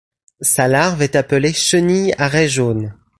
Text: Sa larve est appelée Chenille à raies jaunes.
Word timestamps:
Sa 0.41 0.67
larve 0.67 1.03
est 1.03 1.15
appelée 1.15 1.53
Chenille 1.53 2.15
à 2.17 2.27
raies 2.27 2.49
jaunes. 2.49 2.95